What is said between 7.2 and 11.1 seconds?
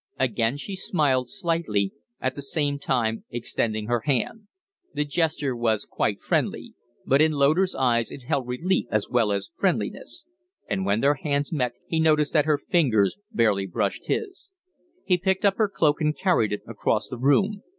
in Loder's eyes it held relief as well as friendliness; and when